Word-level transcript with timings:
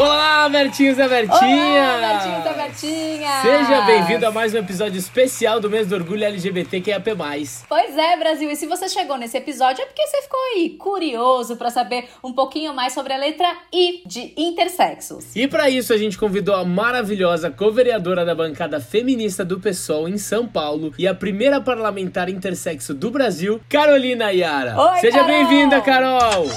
Olá, 0.00 0.48
Bertinhos 0.48 0.98
e 0.98 1.06
Bertinha! 1.06 1.98
Olá, 1.98 2.14
Bertinhos 2.14 2.46
e 2.46 2.54
Bertinha! 2.54 3.42
Seja 3.42 3.82
bem-vindo 3.82 4.26
a 4.26 4.30
mais 4.30 4.54
um 4.54 4.56
episódio 4.56 4.98
especial 4.98 5.60
do 5.60 5.68
mês 5.68 5.88
do 5.88 5.94
orgulho 5.94 6.24
LGBTQIAP+. 6.24 7.10
Pois 7.68 7.98
é, 7.98 8.16
Brasil, 8.16 8.50
e 8.50 8.56
se 8.56 8.64
você 8.64 8.88
chegou 8.88 9.18
nesse 9.18 9.36
episódio 9.36 9.82
é 9.82 9.84
porque 9.84 10.06
você 10.06 10.22
ficou 10.22 10.40
aí 10.54 10.70
curioso 10.70 11.54
para 11.56 11.68
saber 11.68 12.08
um 12.24 12.32
pouquinho 12.32 12.72
mais 12.72 12.94
sobre 12.94 13.12
a 13.12 13.18
letra 13.18 13.46
I 13.70 14.02
de 14.06 14.32
intersexos. 14.38 15.36
E 15.36 15.46
para 15.46 15.68
isso 15.68 15.92
a 15.92 15.98
gente 15.98 16.16
convidou 16.16 16.54
a 16.54 16.64
maravilhosa 16.64 17.50
co-vereadora 17.50 18.24
da 18.24 18.34
bancada 18.34 18.80
feminista 18.80 19.44
do 19.44 19.60
PSOL 19.60 20.08
em 20.08 20.16
São 20.16 20.48
Paulo 20.48 20.94
e 20.98 21.06
a 21.06 21.14
primeira 21.14 21.60
parlamentar 21.60 22.30
intersexo 22.30 22.94
do 22.94 23.10
Brasil, 23.10 23.60
Carolina 23.68 24.30
Yara. 24.30 24.80
Oi, 24.80 24.98
Seja 25.00 25.24
bem-vinda, 25.24 25.78
Carol! 25.82 26.48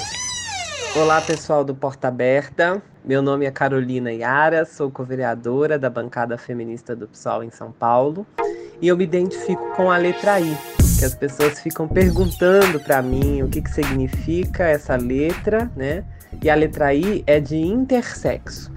Olá, 0.96 1.20
pessoal 1.20 1.62
do 1.62 1.74
Porta 1.74 2.08
Aberta. 2.08 2.93
Meu 3.04 3.20
nome 3.20 3.44
é 3.44 3.50
Carolina 3.50 4.10
Yara, 4.10 4.64
sou 4.64 4.90
co-vereadora 4.90 5.78
da 5.78 5.90
bancada 5.90 6.38
feminista 6.38 6.96
do 6.96 7.06
PSOL 7.06 7.44
em 7.44 7.50
São 7.50 7.70
Paulo 7.70 8.26
e 8.80 8.88
eu 8.88 8.96
me 8.96 9.04
identifico 9.04 9.62
com 9.76 9.90
a 9.90 9.98
letra 9.98 10.40
I, 10.40 10.56
que 10.98 11.04
as 11.04 11.14
pessoas 11.14 11.60
ficam 11.60 11.86
perguntando 11.86 12.80
para 12.80 13.02
mim 13.02 13.42
o 13.42 13.48
que, 13.50 13.60
que 13.60 13.70
significa 13.70 14.64
essa 14.64 14.96
letra, 14.96 15.70
né? 15.76 16.02
E 16.42 16.48
a 16.48 16.54
letra 16.54 16.94
I 16.94 17.22
é 17.26 17.38
de 17.38 17.58
intersexo, 17.58 18.72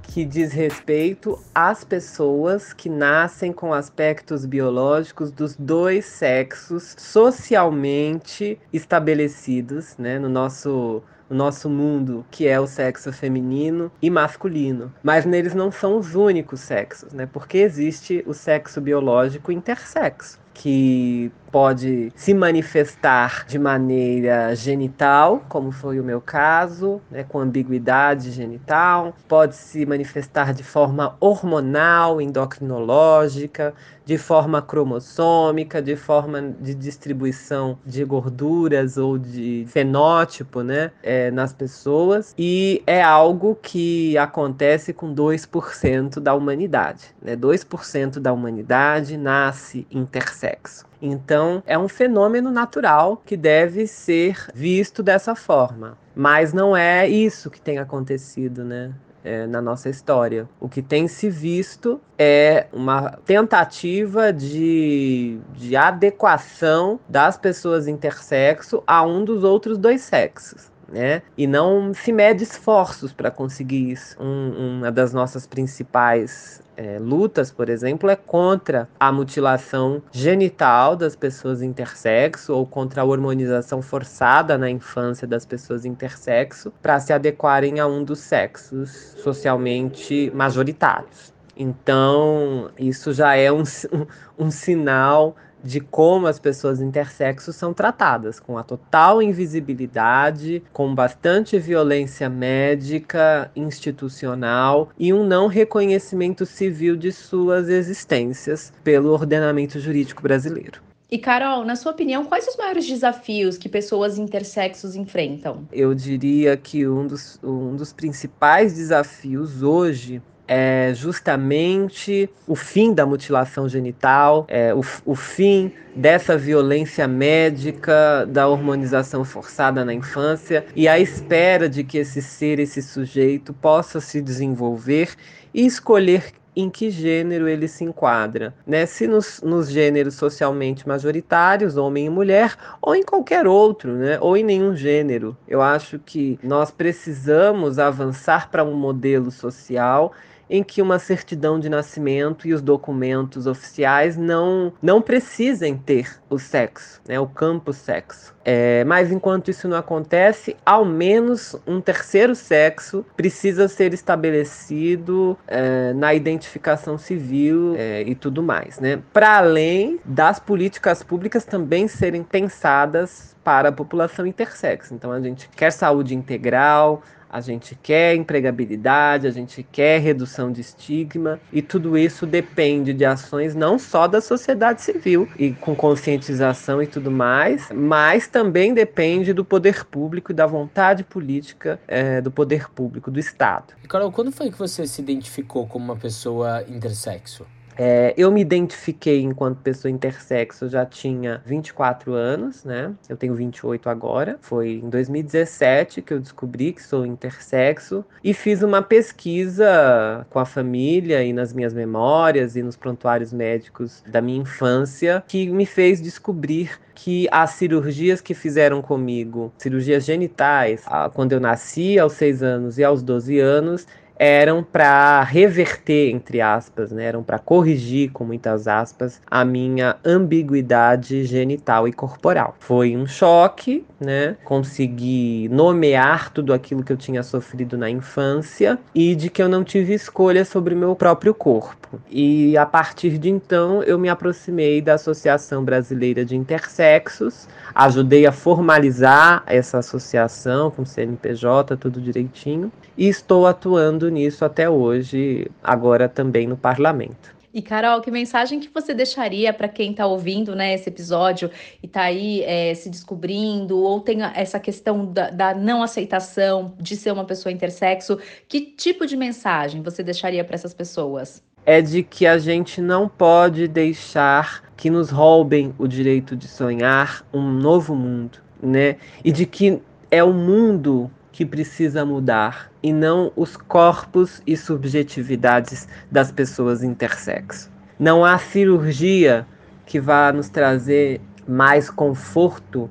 que 0.00 0.24
diz 0.24 0.52
respeito 0.52 1.36
às 1.52 1.82
pessoas 1.82 2.72
que 2.72 2.88
nascem 2.88 3.52
com 3.52 3.74
aspectos 3.74 4.46
biológicos 4.46 5.32
dos 5.32 5.56
dois 5.56 6.04
sexos 6.04 6.94
socialmente 6.96 8.60
estabelecidos, 8.72 9.96
né? 9.98 10.20
No 10.20 10.28
nosso 10.28 11.02
o 11.28 11.34
nosso 11.34 11.68
mundo, 11.68 12.24
que 12.30 12.46
é 12.46 12.58
o 12.58 12.66
sexo 12.66 13.12
feminino 13.12 13.90
e 14.00 14.08
masculino. 14.10 14.92
Mas 15.02 15.24
neles 15.24 15.54
não 15.54 15.70
são 15.70 15.98
os 15.98 16.14
únicos 16.14 16.60
sexos, 16.60 17.12
né? 17.12 17.28
Porque 17.30 17.58
existe 17.58 18.22
o 18.26 18.32
sexo 18.32 18.80
biológico 18.80 19.50
intersexo, 19.50 20.38
que 20.54 21.30
pode 21.52 22.12
se 22.16 22.32
manifestar 22.32 23.44
de 23.46 23.58
maneira 23.58 24.54
genital, 24.54 25.44
como 25.48 25.70
foi 25.70 26.00
o 26.00 26.04
meu 26.04 26.20
caso, 26.20 27.00
né, 27.10 27.24
com 27.24 27.38
ambiguidade 27.38 28.30
genital, 28.30 29.14
pode 29.28 29.54
se 29.54 29.84
manifestar 29.84 30.54
de 30.54 30.62
forma 30.62 31.16
hormonal, 31.20 32.20
endocrinológica, 32.20 33.74
de 34.06 34.16
forma 34.16 34.62
cromossômica, 34.62 35.82
de 35.82 35.96
forma 35.96 36.54
de 36.60 36.74
distribuição 36.74 37.76
de 37.84 38.04
gorduras 38.04 38.96
ou 38.96 39.18
de 39.18 39.66
fenótipo 39.68 40.62
né, 40.62 40.92
é, 41.02 41.30
nas 41.32 41.52
pessoas, 41.52 42.32
e 42.38 42.82
é 42.86 43.02
algo 43.02 43.58
que 43.60 44.16
acontece 44.16 44.92
com 44.92 45.12
2% 45.12 46.20
da 46.20 46.34
humanidade. 46.34 47.14
Né? 47.20 47.36
2% 47.36 48.20
da 48.20 48.32
humanidade 48.32 49.16
nasce 49.16 49.86
intersexo. 49.90 50.86
Então, 51.02 51.62
é 51.66 51.76
um 51.76 51.88
fenômeno 51.88 52.50
natural 52.50 53.20
que 53.26 53.36
deve 53.36 53.86
ser 53.86 54.46
visto 54.54 55.02
dessa 55.02 55.34
forma. 55.34 55.98
Mas 56.14 56.52
não 56.52 56.74
é 56.74 57.06
isso 57.06 57.50
que 57.50 57.60
tem 57.60 57.78
acontecido, 57.78 58.64
né? 58.64 58.94
É, 59.26 59.44
na 59.44 59.60
nossa 59.60 59.88
história. 59.88 60.48
O 60.60 60.68
que 60.68 60.80
tem 60.80 61.08
se 61.08 61.28
visto 61.28 62.00
é 62.16 62.68
uma 62.72 63.18
tentativa 63.26 64.32
de, 64.32 65.40
de 65.52 65.74
adequação 65.74 67.00
das 67.08 67.36
pessoas 67.36 67.88
intersexo 67.88 68.84
a 68.86 69.02
um 69.02 69.24
dos 69.24 69.42
outros 69.42 69.78
dois 69.78 70.02
sexos 70.02 70.70
né? 70.88 71.22
E 71.36 71.46
não 71.46 71.92
se 71.92 72.12
mede 72.12 72.44
esforços 72.44 73.12
para 73.12 73.30
conseguir 73.30 73.90
isso. 73.90 74.16
Um, 74.20 74.78
uma 74.78 74.92
das 74.92 75.12
nossas 75.12 75.46
principais 75.46 76.62
é, 76.76 76.98
lutas, 76.98 77.50
por 77.50 77.68
exemplo, 77.68 78.10
é 78.10 78.16
contra 78.16 78.88
a 79.00 79.10
mutilação 79.10 80.02
genital 80.12 80.94
das 80.94 81.16
pessoas 81.16 81.62
intersexo 81.62 82.54
ou 82.54 82.66
contra 82.66 83.02
a 83.02 83.04
hormonização 83.04 83.80
forçada 83.80 84.58
na 84.58 84.68
infância 84.70 85.26
das 85.26 85.46
pessoas 85.46 85.84
intersexo 85.84 86.72
para 86.82 87.00
se 87.00 87.12
adequarem 87.12 87.80
a 87.80 87.86
um 87.86 88.04
dos 88.04 88.20
sexos 88.20 89.14
socialmente 89.18 90.30
majoritários. 90.34 91.34
Então, 91.56 92.70
isso 92.78 93.14
já 93.14 93.34
é 93.34 93.50
um, 93.50 93.62
um, 93.62 94.06
um 94.46 94.50
sinal 94.50 95.34
de 95.66 95.80
como 95.80 96.28
as 96.28 96.38
pessoas 96.38 96.80
intersexo 96.80 97.52
são 97.52 97.74
tratadas, 97.74 98.38
com 98.38 98.56
a 98.56 98.62
total 98.62 99.20
invisibilidade, 99.20 100.62
com 100.72 100.94
bastante 100.94 101.58
violência 101.58 102.30
médica, 102.30 103.50
institucional 103.56 104.88
e 104.96 105.12
um 105.12 105.26
não 105.26 105.48
reconhecimento 105.48 106.46
civil 106.46 106.96
de 106.96 107.10
suas 107.10 107.68
existências 107.68 108.72
pelo 108.84 109.10
ordenamento 109.10 109.80
jurídico 109.80 110.22
brasileiro. 110.22 110.85
E 111.08 111.18
Carol, 111.18 111.64
na 111.64 111.76
sua 111.76 111.92
opinião, 111.92 112.24
quais 112.24 112.48
os 112.48 112.56
maiores 112.56 112.84
desafios 112.84 113.56
que 113.56 113.68
pessoas 113.68 114.18
intersexos 114.18 114.96
enfrentam? 114.96 115.66
Eu 115.72 115.94
diria 115.94 116.56
que 116.56 116.86
um 116.88 117.06
dos, 117.06 117.38
um 117.44 117.76
dos 117.76 117.92
principais 117.92 118.74
desafios 118.74 119.62
hoje 119.62 120.20
é 120.48 120.92
justamente 120.94 122.28
o 122.46 122.54
fim 122.54 122.92
da 122.92 123.04
mutilação 123.04 123.68
genital, 123.68 124.46
é, 124.48 124.74
o, 124.74 124.80
o 125.04 125.14
fim 125.14 125.72
dessa 125.94 126.36
violência 126.36 127.06
médica, 127.06 128.26
da 128.28 128.48
hormonização 128.48 129.24
forçada 129.24 129.84
na 129.84 129.94
infância 129.94 130.66
e 130.74 130.86
a 130.86 130.98
espera 130.98 131.68
de 131.68 131.82
que 131.82 131.98
esse 131.98 132.22
ser, 132.22 132.58
esse 132.58 132.82
sujeito, 132.82 133.52
possa 133.52 134.00
se 134.00 134.20
desenvolver 134.20 135.14
e 135.52 135.66
escolher 135.66 136.32
em 136.56 136.70
que 136.70 136.90
gênero 136.90 137.46
ele 137.46 137.68
se 137.68 137.84
enquadra, 137.84 138.54
né? 138.66 138.86
Se 138.86 139.06
nos, 139.06 139.42
nos, 139.42 139.68
gêneros 139.68 140.14
socialmente 140.14 140.88
majoritários, 140.88 141.76
homem 141.76 142.06
e 142.06 142.10
mulher, 142.10 142.56
ou 142.80 142.96
em 142.96 143.02
qualquer 143.02 143.46
outro, 143.46 143.92
né? 143.92 144.18
Ou 144.20 144.36
em 144.36 144.42
nenhum 144.42 144.74
gênero. 144.74 145.36
Eu 145.46 145.60
acho 145.60 145.98
que 145.98 146.38
nós 146.42 146.70
precisamos 146.70 147.78
avançar 147.78 148.50
para 148.50 148.64
um 148.64 148.74
modelo 148.74 149.30
social 149.30 150.12
em 150.48 150.62
que 150.62 150.80
uma 150.80 150.98
certidão 150.98 151.58
de 151.58 151.68
nascimento 151.68 152.46
e 152.46 152.54
os 152.54 152.62
documentos 152.62 153.46
oficiais 153.46 154.16
não, 154.16 154.72
não 154.80 155.02
precisem 155.02 155.76
ter 155.76 156.20
o 156.30 156.38
sexo, 156.38 157.00
né, 157.06 157.18
o 157.18 157.26
campo 157.26 157.72
sexo. 157.72 158.34
É, 158.44 158.84
mas 158.84 159.10
enquanto 159.10 159.50
isso 159.50 159.66
não 159.66 159.76
acontece, 159.76 160.56
ao 160.64 160.84
menos 160.84 161.56
um 161.66 161.80
terceiro 161.80 162.32
sexo 162.34 163.04
precisa 163.16 163.66
ser 163.66 163.92
estabelecido 163.92 165.36
é, 165.48 165.92
na 165.92 166.14
identificação 166.14 166.96
civil 166.96 167.74
é, 167.76 168.02
e 168.02 168.14
tudo 168.14 168.44
mais, 168.44 168.78
né? 168.78 169.00
Para 169.12 169.38
além 169.38 169.98
das 170.04 170.38
políticas 170.38 171.02
públicas 171.02 171.44
também 171.44 171.88
serem 171.88 172.22
pensadas 172.22 173.34
para 173.42 173.70
a 173.70 173.72
população 173.72 174.24
intersexo. 174.24 174.94
Então 174.94 175.10
a 175.10 175.20
gente 175.20 175.48
quer 175.48 175.72
saúde 175.72 176.14
integral, 176.14 177.02
a 177.36 177.40
gente 177.42 177.78
quer 177.82 178.14
empregabilidade, 178.14 179.26
a 179.26 179.30
gente 179.30 179.62
quer 179.62 180.00
redução 180.00 180.50
de 180.50 180.62
estigma, 180.62 181.38
e 181.52 181.60
tudo 181.60 181.98
isso 181.98 182.24
depende 182.24 182.94
de 182.94 183.04
ações 183.04 183.54
não 183.54 183.78
só 183.78 184.06
da 184.06 184.22
sociedade 184.22 184.80
civil 184.80 185.28
e 185.38 185.52
com 185.52 185.76
conscientização 185.76 186.82
e 186.82 186.86
tudo 186.86 187.10
mais, 187.10 187.68
mas 187.70 188.26
também 188.26 188.72
depende 188.72 189.34
do 189.34 189.44
poder 189.44 189.84
público 189.84 190.32
e 190.32 190.34
da 190.34 190.46
vontade 190.46 191.04
política 191.04 191.78
é, 191.86 192.22
do 192.22 192.30
poder 192.30 192.70
público, 192.70 193.10
do 193.10 193.20
Estado. 193.20 193.74
E 193.84 193.86
Carol, 193.86 194.10
quando 194.10 194.32
foi 194.32 194.50
que 194.50 194.58
você 194.58 194.86
se 194.86 195.02
identificou 195.02 195.66
como 195.66 195.84
uma 195.84 195.96
pessoa 195.96 196.64
intersexo? 196.66 197.44
É, 197.76 198.14
eu 198.16 198.30
me 198.30 198.40
identifiquei 198.40 199.22
enquanto 199.22 199.58
pessoa 199.58 199.90
intersexo, 199.90 200.68
já 200.68 200.84
tinha 200.86 201.42
24 201.44 202.14
anos, 202.14 202.64
né? 202.64 202.92
Eu 203.08 203.16
tenho 203.16 203.34
28 203.34 203.88
agora. 203.88 204.38
Foi 204.40 204.80
em 204.82 204.88
2017 204.88 206.02
que 206.02 206.14
eu 206.14 206.20
descobri 206.20 206.72
que 206.72 206.82
sou 206.82 207.04
intersexo 207.04 208.04
e 208.24 208.32
fiz 208.32 208.62
uma 208.62 208.82
pesquisa 208.82 210.26
com 210.30 210.38
a 210.38 210.44
família 210.44 211.22
e 211.22 211.32
nas 211.32 211.52
minhas 211.52 211.74
memórias 211.74 212.56
e 212.56 212.62
nos 212.62 212.76
prontuários 212.76 213.32
médicos 213.32 214.02
da 214.06 214.20
minha 214.20 214.40
infância 214.40 215.22
que 215.26 215.48
me 215.50 215.66
fez 215.66 216.00
descobrir 216.00 216.70
que 216.94 217.28
as 217.30 217.50
cirurgias 217.50 218.22
que 218.22 218.32
fizeram 218.32 218.80
comigo, 218.80 219.52
cirurgias 219.58 220.04
genitais, 220.04 220.84
quando 221.12 221.32
eu 221.32 221.40
nasci 221.40 221.98
aos 221.98 222.14
6 222.14 222.42
anos 222.42 222.78
e 222.78 222.84
aos 222.84 223.02
12 223.02 223.38
anos, 223.38 223.86
eram 224.18 224.62
para 224.62 225.22
reverter, 225.22 226.10
entre 226.10 226.40
aspas, 226.40 226.90
né? 226.90 227.04
eram 227.04 227.22
para 227.22 227.38
corrigir, 227.38 228.10
com 228.10 228.24
muitas 228.24 228.66
aspas, 228.66 229.20
a 229.30 229.44
minha 229.44 229.96
ambiguidade 230.04 231.24
genital 231.24 231.86
e 231.86 231.92
corporal. 231.92 232.56
Foi 232.58 232.96
um 232.96 233.06
choque 233.06 233.84
né? 234.00 234.36
Consegui 234.44 235.48
nomear 235.50 236.30
tudo 236.30 236.52
aquilo 236.52 236.82
que 236.82 236.92
eu 236.92 236.96
tinha 236.96 237.22
sofrido 237.22 237.76
na 237.76 237.88
infância 237.88 238.78
e 238.94 239.14
de 239.14 239.30
que 239.30 239.42
eu 239.42 239.48
não 239.48 239.64
tive 239.64 239.94
escolha 239.94 240.44
sobre 240.44 240.74
o 240.74 240.76
meu 240.76 240.94
próprio 240.94 241.34
corpo. 241.34 242.00
E 242.10 242.56
a 242.56 242.66
partir 242.66 243.18
de 243.18 243.30
então 243.30 243.82
eu 243.82 243.98
me 243.98 244.08
aproximei 244.08 244.82
da 244.82 244.94
Associação 244.94 245.64
Brasileira 245.64 246.24
de 246.24 246.36
Intersexos, 246.36 247.48
ajudei 247.74 248.26
a 248.26 248.32
formalizar 248.32 249.42
essa 249.46 249.78
associação 249.78 250.70
com 250.70 250.84
CNPJ, 250.84 251.76
tudo 251.76 252.00
direitinho, 252.00 252.70
e 252.96 253.08
estou 253.08 253.46
atuando 253.46 254.10
nisso 254.10 254.44
até 254.44 254.68
hoje, 254.68 255.50
agora 255.62 256.08
também 256.08 256.46
no 256.46 256.56
parlamento. 256.56 257.35
E 257.56 257.62
Carol, 257.62 258.02
que 258.02 258.10
mensagem 258.10 258.60
que 258.60 258.68
você 258.68 258.92
deixaria 258.92 259.50
para 259.50 259.66
quem 259.66 259.92
está 259.92 260.06
ouvindo 260.06 260.54
né, 260.54 260.74
esse 260.74 260.90
episódio 260.90 261.50
e 261.82 261.86
está 261.86 262.02
aí 262.02 262.42
é, 262.42 262.74
se 262.74 262.90
descobrindo, 262.90 263.78
ou 263.78 263.98
tem 263.98 264.18
essa 264.34 264.60
questão 264.60 265.10
da, 265.10 265.30
da, 265.30 265.54
não 265.54 265.82
aceitação 265.82 266.74
de 266.78 266.94
ser 266.94 267.12
uma 267.12 267.24
pessoa 267.24 267.50
intersexo? 267.50 268.18
Que 268.46 268.60
tipo 268.60 269.06
de 269.06 269.16
mensagem 269.16 269.80
você 269.80 270.02
deixaria 270.02 270.44
para 270.44 270.54
essas 270.54 270.74
pessoas? 270.74 271.42
É 271.64 271.80
de 271.80 272.02
que 272.02 272.26
a 272.26 272.36
gente 272.36 272.82
não 272.82 273.08
pode 273.08 273.66
deixar 273.68 274.62
que 274.76 274.90
nos 274.90 275.08
roubem 275.08 275.74
o 275.78 275.88
direito 275.88 276.36
de 276.36 276.46
sonhar 276.46 277.24
um 277.32 277.50
novo 277.50 277.94
mundo, 277.94 278.36
né? 278.62 278.96
E 279.24 279.32
de 279.32 279.46
que 279.46 279.80
é 280.10 280.22
o 280.22 280.30
mundo 280.30 281.10
que 281.36 281.44
precisa 281.44 282.02
mudar 282.02 282.72
e 282.82 282.94
não 282.94 283.30
os 283.36 283.58
corpos 283.58 284.40
e 284.46 284.56
subjetividades 284.56 285.86
das 286.10 286.32
pessoas 286.32 286.82
intersexo. 286.82 287.70
Não 287.98 288.24
há 288.24 288.38
cirurgia 288.38 289.46
que 289.84 290.00
vá 290.00 290.32
nos 290.32 290.48
trazer 290.48 291.20
mais 291.46 291.90
conforto 291.90 292.88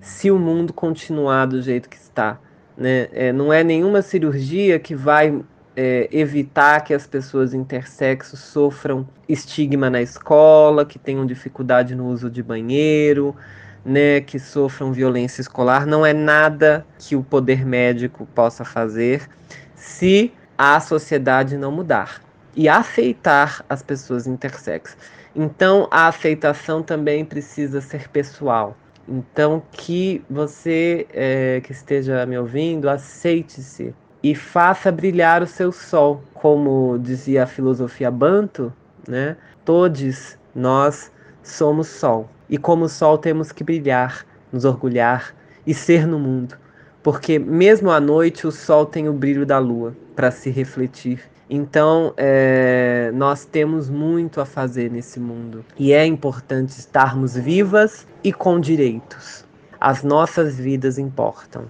se 0.00 0.30
o 0.30 0.38
mundo 0.38 0.72
continuar 0.72 1.44
do 1.44 1.60
jeito 1.60 1.86
que 1.90 1.98
está. 1.98 2.38
Né? 2.78 3.08
É, 3.12 3.30
não 3.30 3.52
é 3.52 3.62
nenhuma 3.62 4.00
cirurgia 4.00 4.78
que 4.78 4.94
vai 4.94 5.44
é, 5.76 6.08
evitar 6.10 6.80
que 6.84 6.94
as 6.94 7.06
pessoas 7.06 7.52
intersexo 7.52 8.38
sofram 8.38 9.06
estigma 9.28 9.90
na 9.90 10.00
escola, 10.00 10.86
que 10.86 10.98
tenham 10.98 11.26
dificuldade 11.26 11.94
no 11.94 12.06
uso 12.06 12.30
de 12.30 12.42
banheiro, 12.42 13.36
né, 13.84 14.20
que 14.20 14.38
sofram 14.38 14.92
violência 14.92 15.40
escolar, 15.40 15.86
não 15.86 16.04
é 16.04 16.12
nada 16.12 16.86
que 16.98 17.16
o 17.16 17.22
poder 17.22 17.64
médico 17.64 18.26
possa 18.34 18.64
fazer 18.64 19.28
se 19.74 20.32
a 20.56 20.78
sociedade 20.80 21.56
não 21.56 21.72
mudar 21.72 22.22
e 22.54 22.68
aceitar 22.68 23.64
as 23.68 23.82
pessoas 23.82 24.26
intersexo. 24.26 24.96
Então, 25.34 25.88
a 25.90 26.08
aceitação 26.08 26.82
também 26.82 27.24
precisa 27.24 27.80
ser 27.80 28.08
pessoal. 28.08 28.76
Então, 29.08 29.62
que 29.72 30.22
você 30.30 31.06
é, 31.12 31.60
que 31.62 31.72
esteja 31.72 32.24
me 32.26 32.38
ouvindo, 32.38 32.88
aceite-se 32.88 33.94
e 34.22 34.34
faça 34.34 34.92
brilhar 34.92 35.42
o 35.42 35.46
seu 35.46 35.72
sol. 35.72 36.22
Como 36.34 36.98
dizia 36.98 37.44
a 37.44 37.46
filosofia 37.46 38.10
Banto, 38.10 38.72
né? 39.08 39.36
Todos 39.64 40.38
nós 40.54 41.10
somos 41.42 41.88
sol. 41.88 42.28
E 42.52 42.58
como 42.58 42.86
sol 42.86 43.16
temos 43.16 43.50
que 43.50 43.64
brilhar, 43.64 44.26
nos 44.52 44.66
orgulhar 44.66 45.34
e 45.66 45.72
ser 45.72 46.06
no 46.06 46.18
mundo. 46.18 46.54
Porque 47.02 47.38
mesmo 47.38 47.90
à 47.90 47.98
noite 47.98 48.46
o 48.46 48.52
sol 48.52 48.84
tem 48.84 49.08
o 49.08 49.12
brilho 49.14 49.46
da 49.46 49.58
lua 49.58 49.96
para 50.14 50.30
se 50.30 50.50
refletir. 50.50 51.18
Então, 51.48 52.12
é, 52.14 53.10
nós 53.14 53.46
temos 53.46 53.88
muito 53.88 54.38
a 54.38 54.44
fazer 54.44 54.90
nesse 54.90 55.18
mundo. 55.18 55.64
E 55.78 55.94
é 55.94 56.04
importante 56.04 56.78
estarmos 56.78 57.34
vivas 57.34 58.06
e 58.22 58.34
com 58.34 58.60
direitos. 58.60 59.46
As 59.80 60.02
nossas 60.02 60.58
vidas 60.58 60.98
importam. 60.98 61.64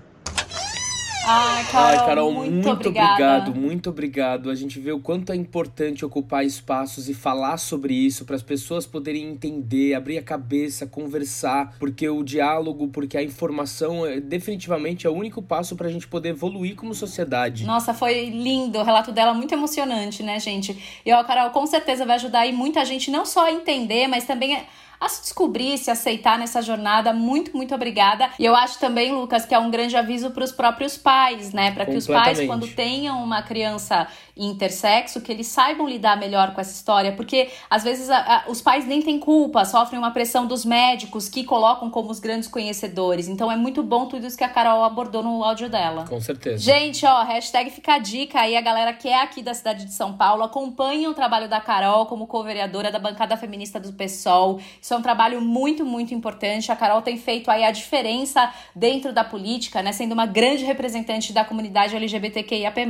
Ai, 1.25 1.65
Carol, 1.67 1.87
Ai, 1.87 2.07
Carol 2.07 2.33
muito, 2.33 2.53
muito 2.53 2.89
obrigado, 2.89 3.55
muito 3.55 3.91
obrigado. 3.91 4.51
A 4.51 4.55
gente 4.55 4.81
vê 4.81 4.91
o 4.91 4.99
quanto 4.99 5.31
é 5.31 5.37
importante 5.37 6.05
ocupar 6.05 6.45
espaços 6.45 7.09
e 7.09 7.15
falar 7.15 7.59
sobre 7.59 7.95
isso 7.95 8.25
para 8.25 8.35
as 8.35 8.43
pessoas 8.43 8.87
poderem 8.87 9.29
entender, 9.29 9.95
abrir 9.95 10.19
a 10.19 10.23
cabeça, 10.23 10.85
conversar, 10.85 11.77
porque 11.79 12.09
o 12.09 12.25
diálogo, 12.25 12.89
porque 12.89 13.17
a 13.17 13.23
informação 13.23 14.05
é, 14.05 14.21
definitivamente 14.21 15.07
é 15.07 15.11
o 15.11 15.15
único 15.15 15.41
passo 15.41 15.77
para 15.77 15.87
a 15.87 15.91
gente 15.91 16.09
poder 16.09 16.31
evoluir 16.31 16.75
como 16.75 16.93
sociedade. 16.93 17.65
Nossa, 17.65 17.95
foi 17.95 18.29
lindo, 18.29 18.81
o 18.81 18.83
relato 18.83 19.13
dela 19.13 19.33
muito 19.33 19.55
emocionante, 19.55 20.25
né, 20.25 20.41
gente? 20.41 21.01
E 21.07 21.13
ó, 21.13 21.23
Carol, 21.23 21.51
com 21.51 21.67
certeza 21.67 22.05
vai 22.05 22.17
ajudar 22.17 22.41
aí 22.41 22.53
muita 22.53 22.85
gente 22.85 23.13
não 23.13 23.25
só 23.25 23.47
a 23.47 23.53
entender, 23.53 24.09
mas 24.09 24.25
também 24.25 24.61
a 25.03 25.09
se 25.09 25.23
descobrir, 25.23 25.77
se 25.79 25.91
aceitar 25.91 26.39
nessa 26.39 26.63
jornada. 26.63 27.13
Muito, 27.13 27.57
muito 27.57 27.75
obrigada. 27.75 28.31
E 28.39 28.45
eu 28.45 28.55
acho 28.55 28.79
também, 28.79 29.13
Lucas, 29.13 29.45
que 29.45 29.55
é 29.55 29.59
um 29.59 29.71
grande 29.71 29.97
aviso 29.97 30.31
para 30.31 30.45
os 30.45 30.53
próprios 30.53 30.97
pais, 30.97 31.53
né? 31.53 31.73
Para 31.73 31.87
que 31.87 31.97
os 31.97 32.07
pais, 32.07 32.41
quando 32.47 32.69
tenham 32.69 33.23
uma 33.23 33.43
criança 33.43 34.07
intersexo, 34.37 35.21
que 35.21 35.31
eles 35.31 35.47
saibam 35.47 35.89
lidar 35.89 36.17
melhor 36.17 36.55
com 36.55 36.61
essa 36.61 36.73
história, 36.73 37.13
porque 37.13 37.51
às 37.69 37.83
vezes 37.85 38.09
a, 38.09 38.17
a, 38.17 38.51
os 38.51 38.63
pais 38.63 38.87
nem 38.87 39.03
têm 39.03 39.19
culpa, 39.19 39.65
sofrem 39.65 39.99
uma 39.99 40.11
pressão 40.11 40.47
dos 40.47 40.65
médicos 40.65 41.29
que 41.29 41.45
colocam 41.45 41.91
como 41.91 42.11
os 42.11 42.19
grandes 42.19 42.49
conhecedores. 42.49 43.29
Então 43.29 43.51
é 43.51 43.57
muito 43.57 43.83
bom 43.83 44.07
tudo 44.07 44.27
isso 44.27 44.39
que 44.39 44.45
a 44.45 44.49
Carol 44.49 44.85
abordou 44.85 45.23
no 45.23 45.45
áudio 45.45 45.69
dela. 45.69 46.07
Com 46.09 46.21
certeza. 46.21 46.59
Gente, 46.59 47.05
ó, 47.05 47.23
hashtag 47.25 47.71
fica 47.71 47.95
a 47.95 47.99
dica 47.99 48.41
aí, 48.41 48.57
a 48.57 48.61
galera 48.61 48.93
que 48.93 49.09
é 49.09 49.21
aqui 49.21 49.43
da 49.43 49.53
cidade 49.53 49.85
de 49.85 49.93
São 49.93 50.15
Paulo, 50.15 50.43
acompanhem 50.43 51.09
o 51.09 51.15
trabalho 51.15 51.49
da 51.49 51.61
Carol 51.61 52.07
como 52.07 52.27
co-vereadora 52.27 52.91
da 52.91 52.99
bancada 52.99 53.37
feminista 53.37 53.79
do 53.79 53.93
PSOL. 53.93 54.61
Isso 54.81 54.92
é 54.95 54.97
um 54.97 55.03
trabalho 55.03 55.41
muito, 55.41 55.85
muito 55.85 56.15
importante. 56.15 56.71
A 56.71 56.77
Carol 56.77 57.03
tem 57.03 57.17
feito 57.17 57.51
aí 57.51 57.65
a 57.65 57.71
diferença 57.71 58.53
dentro 58.75 59.13
da 59.13 59.25
política, 59.25 59.83
né? 59.83 59.93
Sendo 59.93 60.13
uma 60.13 60.27
grande 60.27 60.65
representante 60.65 61.33
da 61.33 61.45
comunidade 61.45 61.97
LGBTQIAP+. 61.97 62.83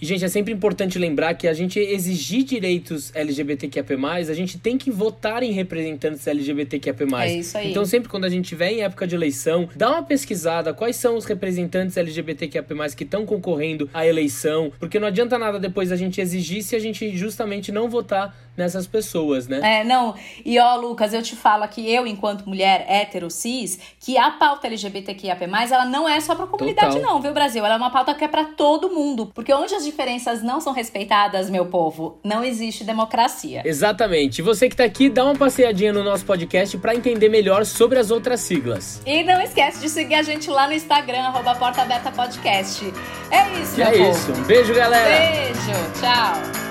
E, 0.00 0.06
gente, 0.06 0.24
é 0.24 0.28
sempre 0.28 0.52
importante 0.52 0.76
importante 0.86 0.98
lembrar 0.98 1.34
que 1.34 1.48
a 1.48 1.54
gente 1.54 1.78
exigir 1.78 2.44
direitos 2.44 3.10
LGBTQIAP+, 3.14 3.94
a 4.28 4.34
gente 4.34 4.58
tem 4.58 4.76
que 4.76 4.90
votar 4.90 5.42
em 5.42 5.52
representantes 5.52 6.26
LGBTQIAP+. 6.26 7.04
É 7.20 7.38
isso 7.38 7.56
aí. 7.58 7.70
Então 7.70 7.84
sempre 7.84 8.08
quando 8.08 8.24
a 8.24 8.28
gente 8.28 8.48
tiver 8.48 8.72
em 8.72 8.82
época 8.82 9.06
de 9.06 9.14
eleição, 9.14 9.68
dá 9.74 9.90
uma 9.90 10.02
pesquisada 10.02 10.74
quais 10.74 10.96
são 10.96 11.16
os 11.16 11.24
representantes 11.24 11.96
LGBTQIAP+, 11.96 12.74
que 12.96 13.04
estão 13.04 13.24
concorrendo 13.24 13.88
à 13.94 14.06
eleição, 14.06 14.72
porque 14.78 14.98
não 14.98 15.08
adianta 15.08 15.38
nada 15.38 15.58
depois 15.58 15.90
a 15.92 15.96
gente 15.96 16.20
exigir 16.20 16.62
se 16.62 16.76
a 16.76 16.78
gente 16.78 17.16
justamente 17.16 17.72
não 17.72 17.88
votar 17.88 18.34
nessas 18.56 18.86
pessoas, 18.86 19.46
né? 19.46 19.80
É, 19.80 19.84
não. 19.84 20.14
E 20.44 20.58
ó, 20.58 20.76
Lucas, 20.76 21.12
eu 21.12 21.22
te 21.22 21.36
falo 21.36 21.45
aqui, 21.46 21.92
eu, 21.92 22.06
enquanto 22.06 22.46
mulher 22.46 22.84
hétero, 22.88 23.30
cis, 23.30 23.78
que 24.00 24.18
a 24.18 24.30
pauta 24.30 24.66
LGBTQIAP+, 24.66 25.44
ela 25.70 25.84
não 25.84 26.08
é 26.08 26.20
só 26.20 26.34
pra 26.34 26.46
comunidade 26.46 26.96
Total. 26.96 27.12
não, 27.14 27.20
viu, 27.20 27.32
Brasil? 27.32 27.64
Ela 27.64 27.74
é 27.74 27.76
uma 27.78 27.90
pauta 27.90 28.14
que 28.14 28.24
é 28.24 28.28
pra 28.28 28.44
todo 28.44 28.90
mundo. 28.90 29.30
Porque 29.34 29.52
onde 29.52 29.74
as 29.74 29.84
diferenças 29.84 30.42
não 30.42 30.60
são 30.60 30.72
respeitadas, 30.72 31.48
meu 31.48 31.66
povo, 31.66 32.18
não 32.24 32.42
existe 32.44 32.84
democracia. 32.84 33.62
Exatamente. 33.64 34.38
E 34.38 34.42
você 34.42 34.68
que 34.68 34.76
tá 34.76 34.84
aqui, 34.84 35.08
dá 35.08 35.24
uma 35.24 35.34
passeadinha 35.34 35.92
no 35.92 36.02
nosso 36.02 36.24
podcast 36.24 36.76
para 36.78 36.94
entender 36.94 37.28
melhor 37.28 37.64
sobre 37.64 37.98
as 37.98 38.10
outras 38.10 38.40
siglas. 38.40 39.00
E 39.06 39.22
não 39.22 39.40
esquece 39.40 39.80
de 39.80 39.88
seguir 39.88 40.14
a 40.16 40.22
gente 40.22 40.50
lá 40.50 40.66
no 40.66 40.72
Instagram, 40.74 41.20
arroba 41.20 41.54
Porta 41.54 41.82
Aberta 41.82 42.10
Podcast. 42.10 42.92
É 43.30 43.60
isso, 43.60 43.74
e 43.74 43.78
meu 43.78 43.86
é 43.86 43.98
povo. 43.98 44.10
isso. 44.10 44.32
Um 44.32 44.44
beijo, 44.44 44.74
galera. 44.74 45.30
Beijo. 45.30 46.00
Tchau. 46.00 46.65